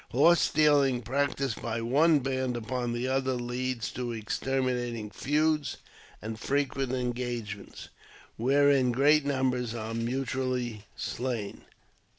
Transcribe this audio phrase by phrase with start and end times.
[0.01, 5.77] '^ Horse stealing, practised by one l^and upon the other, leads to exterminating feuds
[6.23, 7.89] and frequent ■engagements,
[8.35, 11.65] wherein great numbers are mutually slain.